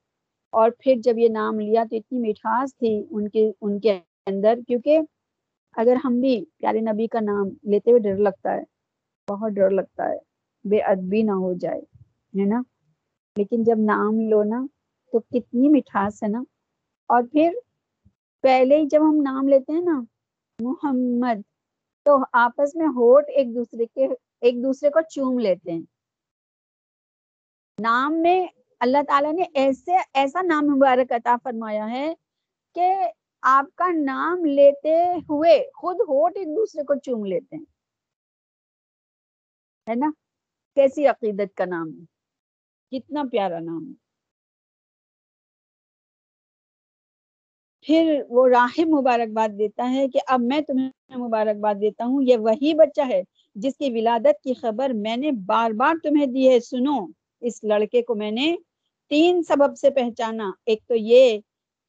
[0.53, 4.59] اور پھر جب یہ نام لیا تو اتنی مٹھاس تھی ان کے ان کے اندر،
[4.67, 4.99] کیونکہ
[5.75, 8.63] اگر ہم بھی پیارے نبی کا نام لیتے ہوئے ڈر لگتا ہے،
[9.27, 10.17] بہت ڈر لگتا ہے،
[10.65, 11.79] بے ادبی نہ ہو جائے،
[12.33, 12.61] ہے نا؟
[13.37, 14.65] لیکن جب نام لو نا
[15.13, 16.43] تو کتنی مٹھاس ہے نا؟
[17.09, 17.53] اور پھر
[18.43, 20.01] پہلے ہی جب ہم نام لیتے ہیں نا،
[20.59, 21.41] محمد،
[22.05, 24.07] تو آپس میں ہوٹ ایک دوسرے کے،
[24.41, 25.81] ایک دوسرے کو چوم لیتے ہیں۔
[27.77, 28.47] نام میں
[28.81, 32.13] اللہ تعالیٰ نے ایسے ایسا نام مبارک عطا فرمایا ہے
[32.75, 32.93] کہ
[33.41, 37.63] آپ کا نام لیتے ہوئے خود ہوٹ ایک دوسرے کو چوم لیتے ہیں۔
[39.89, 40.11] ہے نا؟
[40.75, 42.05] کیسی عقیدت کا نام ہے؟
[42.91, 43.93] کتنا پیارا نام ہے۔
[47.81, 52.73] پھر وہ راہب مبارکباد دیتا ہے کہ اب میں تمہیں مبارکباد دیتا ہوں، یہ وہی
[52.73, 53.23] بچہ ہے
[53.55, 57.07] جس کی ولادت کی خبر میں نے بار بار تمہیں دی ہے۔ سنو،
[57.41, 58.55] اس لڑکے کو میں نے
[59.11, 61.39] تین سبب سے پہچانا۔ ایک تو یہ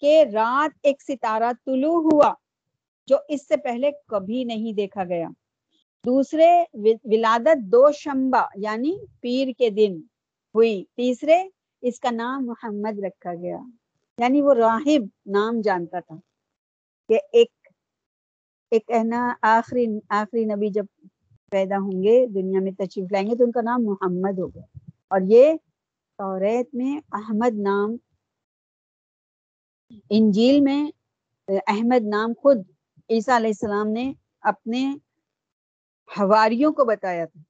[0.01, 2.35] کہ رات ایک ستارہ طلوع ہوا
[3.07, 5.29] جو اس سے پہلے کبھی نہیں دیکھا گیا۔
[6.07, 6.65] دوسرے
[7.05, 10.01] ولادت دو شمبا یعنی پیر کے دن
[10.55, 11.49] ہوئی۔ تیسرے،
[11.83, 13.59] اس کا نام محمد رکھا گیا۔
[14.19, 16.17] یعنی وہ راہب نام جانتا تھا۔
[17.09, 17.49] کہ ایک
[18.71, 20.85] ایک نا، آخری آخری نبی جب
[21.51, 24.61] پیدا ہوں گے، دنیا میں تشریف لائیں گے تو ان کا نام محمد ہوگا
[25.09, 25.55] اور یہ
[26.23, 27.97] توریت میں احمد نام،
[30.11, 30.91] انجیل میں
[31.49, 32.59] احمد نام خود
[33.11, 34.95] عیسیٰ علیہ السلام نے اپنے
[36.19, 37.41] ہواریوں کو بتایا تھا۔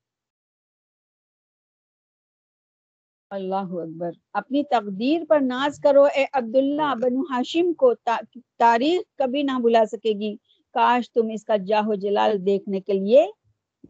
[3.31, 7.95] اللہ اکبر۔ اپنی تقدیر پر ناز کرو، اے عبداللہ بنو ہاشم کو
[8.59, 10.37] تاریخ کبھی نہ بلا سکے گی۔
[10.71, 13.27] کاش تم اس کا جاہو جلال دیکھنے کے لیے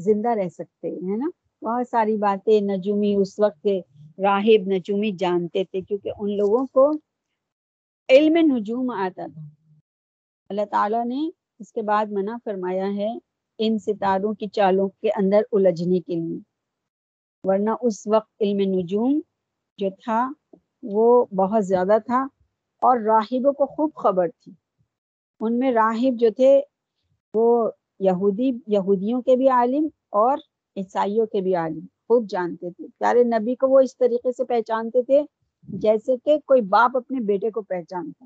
[0.01, 3.67] زندہ رہ سکتے، ہے نا؟ بہت ساری باتیں نجومی اس وقت
[4.19, 6.93] راہب نجومی جانتے تھے کیونکہ ان لوگوں کو
[8.09, 9.43] علم نجوم آتا تھا۔
[10.49, 13.19] اللہ تعالیٰ نے اس کے بعد منع فرمایا ہے
[13.59, 16.39] ان ستاروں کی چالوں کے اندر الجھنے کے لیے۔
[17.45, 19.21] ورنہ اس وقت علم نجوم
[19.79, 20.33] جو تھا
[20.83, 22.27] وہ بہت زیادہ تھا
[22.81, 24.53] اور راہبوں کو خوب خبر تھی۔
[25.41, 26.61] ان میں راہب جو تھے
[27.35, 27.71] وہ
[28.01, 30.39] یہودی یہودیوں کے بھی عالم اور
[30.77, 35.03] عیسائیوں کے بھی عالم، خوب جانتے تھے۔ پیارے نبی کو وہ اس طریقے سے پہچانتے
[35.03, 35.23] تھے
[35.63, 38.25] جیسے کہ کوئی باپ اپنے بیٹے کو پہچانتا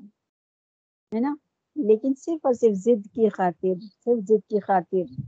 [1.15, 1.35] ہے نا؟
[1.75, 5.21] لیکن صرف اور صرف ضد کی خاطر، صرف ضد کی خاطر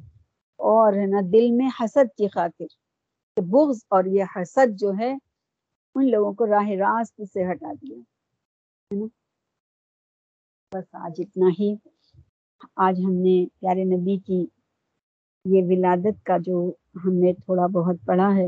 [0.55, 2.65] اور، ہے نا، دل میں حسد کی خاطر
[3.41, 5.17] بغض اور یہ حسد جو ہے
[5.95, 9.05] ان لوگوں کو راہ راست سے ہٹا دیا، ہے نا؟
[10.73, 11.75] بس آج اتنا ہی۔
[12.75, 14.45] آج ہم نے پیارے نبی کی
[15.45, 16.71] یہ ولادت کا جو
[17.05, 18.47] ہم نے تھوڑا بہت پڑھا ہے۔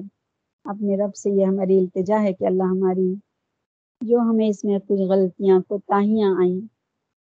[0.65, 3.13] اپنے رب سے یہ ہماری التجا ہے کہ اللہ ہماری
[4.01, 6.59] جو ہمیں اس میں کچھ غلطیاں کو تاہیاں آئیں،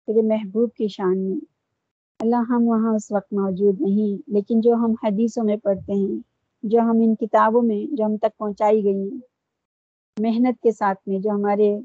[0.08, 1.40] تیرے محبوب کی شان میں۔
[2.20, 6.20] اللہ ہم وہاں اس وقت موجود نہیں، لیکن جو ہم حدیثوں میں پڑھتے ہیں،
[6.64, 9.20] جو ہم ان کتابوں میں جو ہم تک پہنچائی گئی ہیں،
[10.18, 11.76] محنت کے ساتھ میں جو ہمارے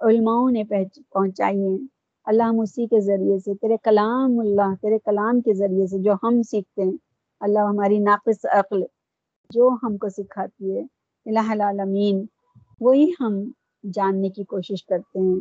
[0.00, 1.78] علماؤں نے پہنچائی ہیں،
[2.26, 6.12] اللہ ہم اسی کے ذریعے سے، تیرے کلام اللہ، تیرے کلام کے ذریعے سے جو
[6.22, 6.96] ہم سیکھتے ہیں
[7.40, 8.82] اللہ ہماری ناقص عقل
[9.50, 10.80] جو ہم کو سکھاتی ہے،
[11.26, 12.26] الہ العالمین،
[12.80, 13.50] وہی ہم
[13.92, 15.40] جاننے کی کوشش کرتے ہیں۔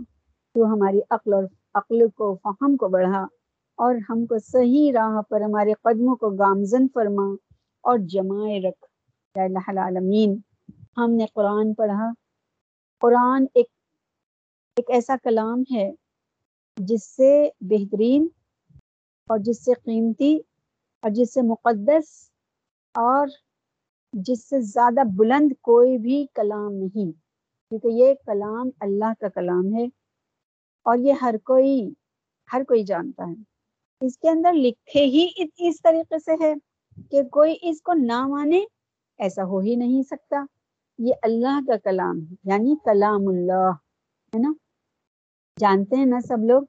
[0.53, 3.27] تو ہماری عقل اور عقل کو، فہم کو بڑھا
[3.75, 7.25] اور ہم کو صحیح راہ پر ہمارے قدموں کو گامزن فرما
[7.81, 8.86] اور جمائے رکھ۔
[9.39, 10.38] الہ العالمین،
[10.97, 12.12] ہم نے قرآن پڑھا۔
[12.99, 13.67] قرآن ایک
[14.75, 15.91] ایک ایسا کلام ہے
[16.77, 18.27] جس سے بہترین
[19.27, 20.38] اور جس سے قیمتی
[21.05, 22.31] اور جس سے مقدس
[22.93, 23.27] اور
[24.13, 27.11] جس سے زیادہ بلند کوئی بھی کلام نہیں،
[27.69, 29.85] کیونکہ یہ کلام اللہ کا کلام ہے
[30.85, 31.93] اور یہ ہر کوئی
[32.53, 33.43] ہر کوئی جانتا ہے۔
[34.01, 36.53] اس کے اندر لکھے ہی اس طریقے سے ہے
[37.11, 38.63] کہ کوئی اس کو نہ مانے
[39.17, 40.45] ایسا ہو ہی نہیں سکتا۔
[40.99, 43.71] یہ اللہ کا کلام ہے یعنی کلام اللہ،
[44.35, 44.53] ہے نا؟
[45.59, 46.63] جانتے ہیں نا سب لوگ؟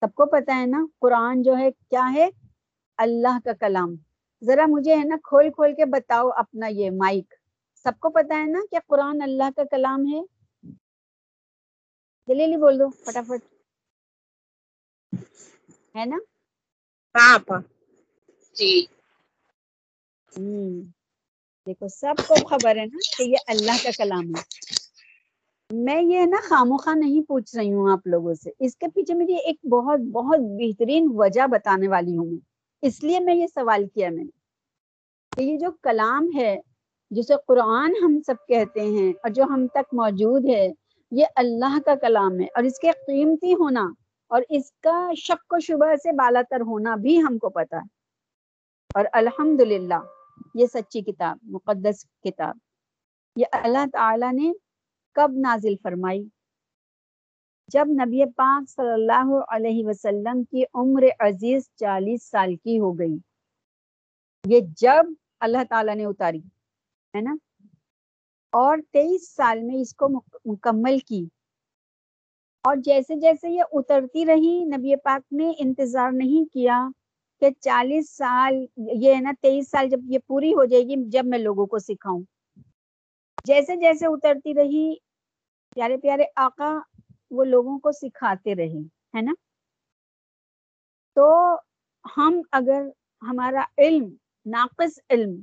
[0.00, 2.28] سب کو پتا ہے نا قرآن جو ہے کیا ہے؟
[3.02, 3.90] اللہ کا کلام۔
[4.42, 7.34] ذرا مجھے ہے نا کھول کھول کے بتاؤ اپنا یہ مائک۔
[7.84, 10.20] سب کو پتا ہے نا کہ قرآن اللہ کا کلام ہے؟
[12.28, 13.42] دلیلی بول دو فٹافٹ۔
[15.96, 16.18] ہے نا؟
[17.14, 17.60] ہاں
[18.54, 18.86] جی۔
[21.66, 24.42] دیکھو سب کو خبر ہے نا کہ یہ اللہ کا کلام ہے۔
[25.70, 29.34] میں یہ نا خاموخواہ نہیں پوچھ رہی ہوں آپ لوگوں سے۔ اس کے پیچھے میری
[29.34, 32.51] ایک بہت بہت بہترین وجہ بتانے والی ہوں میں۔
[32.82, 34.30] اس لیے میں یہ سوال کیا میں نے
[35.36, 36.60] کہ یہ جو کلام ہے،
[37.10, 40.68] جسے قرآن ہم سب کہتے ہیں اور جو ہم تک موجود ہے،
[41.10, 43.86] یہ اللہ کا کلام ہے اور اس کے قیمتی ہونا
[44.28, 47.86] اور اس کا شک و شبہ سے بالا تر ہونا بھی ہم کو پتا ہے۔
[48.94, 49.60] اور الحمد
[50.54, 52.56] یہ سچی کتاب، مقدس کتاب،
[53.36, 54.52] یہ اللہ تعالی نے
[55.12, 56.24] کب نازل فرمائی؟
[57.72, 63.16] جب نبی پاک صلی اللہ علیہ وسلم کی عمر عزیز چالیس سال کی ہو گئی،
[64.48, 65.04] یہ جب
[65.40, 66.38] اللہ تعالیٰ نے اتاری،
[67.14, 67.34] ہے نا؟
[68.52, 70.08] اور تیئیس سال میں اس کو
[70.44, 71.26] مکمل کی۔
[72.64, 76.88] اور جیسے جیسے یہ اترتی رہی، نبی پاک نے انتظار نہیں کیا
[77.40, 81.26] کہ چالیس سال، یہ ہے نا، تیئیس سال جب یہ پوری ہو جائے گی، جب
[81.26, 82.22] میں لوگوں کو سکھاؤں۔
[83.44, 84.94] جیسے جیسے اترتی رہی،
[85.74, 86.78] پیارے پیارے آقا
[87.32, 88.80] وہ لوگوں کو سکھاتے رہے
[89.14, 89.32] ہے نا؟
[91.16, 91.28] تو
[92.04, 92.82] ہم اگر
[93.22, 94.08] ہمارا علم،
[94.46, 95.34] ناقص علم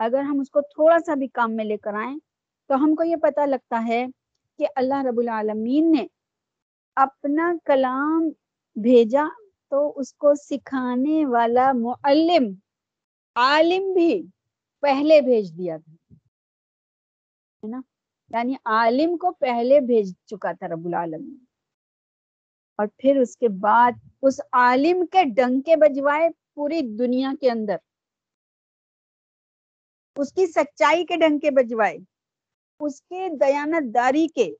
[0.00, 2.16] اگر ہم اس کو تھوڑا سا بھی کام میں لے کر آئیں،
[2.70, 4.04] تو ہم کو یہ پتا لگتا ہے
[4.58, 6.06] کہ اللہ رب العالمین نے
[6.96, 8.28] اپنا کلام
[8.76, 9.24] بھیجا
[9.72, 12.52] تو اس کو سکھانے والا معلم،
[13.36, 14.12] عالم بھی
[14.82, 16.14] پہلے بھیج دیا تھا،
[17.62, 17.80] ہے نا؟
[18.32, 21.44] یعنی عالم کو پہلے بھیج چکا تھا رب العالمین۔
[22.78, 23.92] اور پھر اس کے بعد
[24.22, 27.76] اس عالم کے ڈنکے بجوائے پوری دنیا کے اندر۔
[30.16, 31.98] اس کی سچائی کے ڈنکے بجوائے،
[32.80, 34.54] اس کے دیانت داری کے،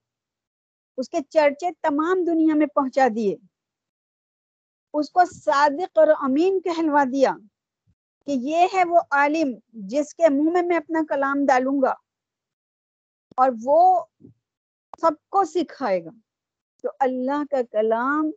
[0.97, 3.35] اس کے چرچے تمام دنیا میں پہنچا دیے۔
[4.93, 7.31] اس کو صادق اور امین کہلوا دیا
[8.25, 11.93] کہ یہ ہے وہ عالم جس کے منہ میں میں اپنا کلام ڈالوں گا۔
[13.37, 14.05] اور وہ
[15.01, 16.09] سب کو سکھائے گا۔
[16.83, 18.31] تو اللہ کا کلام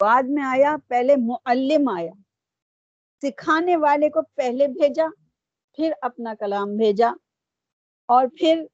[0.00, 2.12] بعد میں آیا، پہلے معلم آیا۔
[3.22, 5.06] سکھانے والے کو پہلے بھیجا،
[5.76, 7.10] پھر اپنا کلام بھیجا
[8.06, 8.64] اور پھر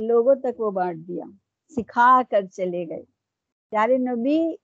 [0.00, 1.24] لوگوں تک وہ بانٹ دیا۔
[1.68, 3.02] سکھا کر چلے گئے۔
[3.70, 4.54] پیارے نبی،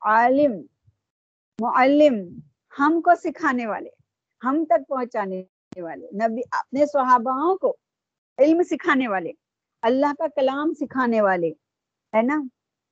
[0.00, 0.52] عالم،
[1.60, 2.38] معلم،
[2.78, 3.90] ہم کو سکھانے والے،
[4.44, 5.42] ہم تک پہنچانے
[5.80, 7.76] والے۔ نبی، اپنے صحاباؤں کو
[8.38, 9.32] علم سکھانے والے۔
[9.84, 11.48] اللہ کا کلام سکھانے والے،
[12.16, 12.42] ہے نا؟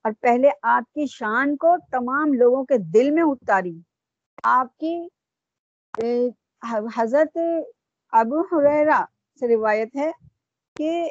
[0.04, 3.80] اور پہلے آپ کی شان کو تمام لوگوں کے دل میں اتاری۔
[4.42, 5.08] آپ کی
[6.96, 7.38] حضرت
[8.12, 9.04] ابو حریرا
[9.40, 10.10] سے روایت ہے
[10.76, 11.10] کہ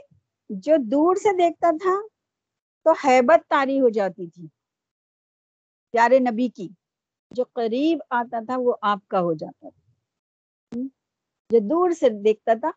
[0.49, 2.07] جو دور سے دیکھتا تھا
[2.83, 4.47] تو حیبت تاری ہو جاتی تھی۔
[5.91, 6.69] پیارے نبی کی،
[7.31, 9.91] جو قریب آتا تھا وہ آپ کا ہو جاتا تھا۔
[11.49, 12.71] جو دور سے دیکھتا تھا،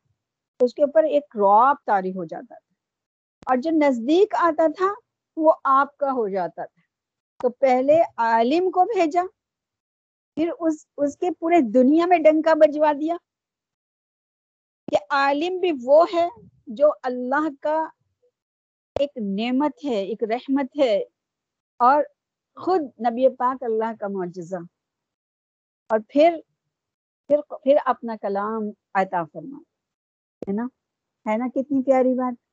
[0.61, 2.74] اس کے اوپر ایک رواب تاری ہو جاتا تھا۔
[3.47, 4.95] اور جو نزدیک آتا تھا
[5.37, 6.81] وہ آپ کا ہو جاتا تھا۔
[7.43, 9.23] تو پہلے عالم کو بھیجا،
[10.35, 13.17] پھر اس اس کے پورے دنیا میں ڈنکا بجوا دیا۔
[14.91, 16.29] کہ عالم بھی وہ ہے
[16.67, 17.89] جو اللہ کا
[18.99, 21.05] ایک نعمت ہے، ایک رحمت ہے
[21.77, 22.03] اور
[22.57, 24.57] خود نبی پاک اللہ کا معجزہ۔
[25.89, 26.37] اور پھر
[27.27, 28.63] پھر پھر اپنا کلام
[28.95, 29.59] عطا فرما
[30.49, 30.65] ہے نا؟
[31.33, 32.44] ہے نا کتنی پیاری بات؟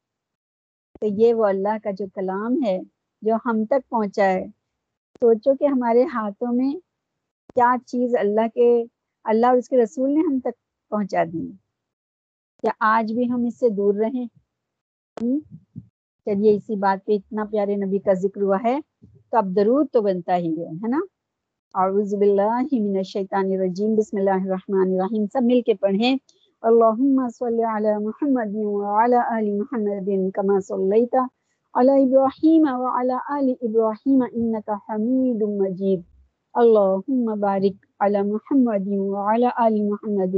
[1.01, 2.79] تو یہ وہ اللہ کا جو کلام ہے
[3.21, 4.45] جو ہم تک پہنچا ہے۔
[5.21, 6.71] سوچو کہ ہمارے ہاتھوں میں
[7.55, 8.69] کیا چیز اللہ کے،
[9.25, 10.55] اللہ اور اس کے رسول نے ہم تک
[10.91, 11.45] پہنچا دی۔
[12.63, 14.25] کیا آج بھی ہم اس سے دور رہیں؟
[16.25, 18.79] چلیے، اسی بات پہ اتنا پیارے نبی کا ذکر ہوا ہے
[19.31, 20.99] تو اب درود تو بنتا ہی ہے ہے نا؟
[21.75, 26.15] اعوذ باللہ من الشیطان الرجیم، بسم اللہ الرحمن الرحیم۔ سب مل کے پڑھیں۔
[26.63, 31.15] اللهم صل على محمد وعلى آل محمد كما صليت
[31.75, 36.01] على إبراهيم وعلى آل إبراهيم إنك حميد مجيد.
[36.55, 40.35] اللهم بارك على محمد وعلى آل محمد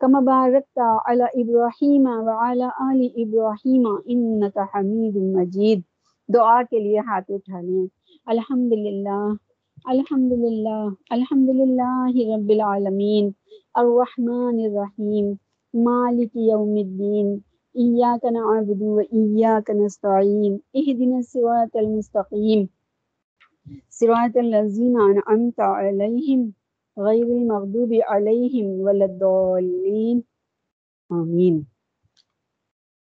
[0.00, 3.84] كما باركت على إبراهيم وعلى آل إبراهيم
[4.14, 5.82] إنك حميد مجيد.
[6.28, 7.86] دعا کے لیے ہاتھ اٹھا لیں
[8.26, 9.26] الحمد للہ
[9.84, 13.30] الحمد للہ الحمد للہ رب العالمین.
[13.74, 15.34] الرحمن الرحیم.
[15.74, 17.38] مالک یوم الدین،
[17.74, 22.66] ایاک نعبد و ایاک نستعین اہدنا الصراط المستقیم.
[23.90, 26.50] صراط الذین انعمت علیہم،
[26.96, 30.20] غیر المغضوب علیہم ولا الضالین.
[31.10, 31.77] آمین.